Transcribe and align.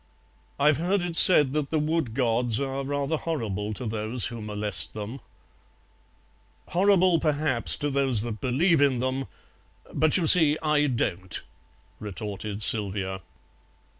"I've 0.59 0.77
heard 0.77 1.03
it 1.03 1.15
said 1.15 1.53
that 1.53 1.69
the 1.69 1.77
Wood 1.77 2.15
Gods 2.15 2.59
are 2.59 2.83
rather 2.83 3.17
horrible 3.17 3.71
to 3.75 3.85
those 3.85 4.25
who 4.25 4.41
molest 4.41 4.95
them." 4.95 5.19
"Horrible 6.69 7.19
perhaps 7.19 7.75
to 7.75 7.91
those 7.91 8.23
that 8.23 8.41
believe 8.41 8.81
in 8.81 8.97
them, 8.97 9.27
but 9.93 10.17
you 10.17 10.25
see 10.25 10.57
I 10.63 10.87
don't," 10.87 11.39
retorted 11.99 12.63
Sylvia. 12.63 13.21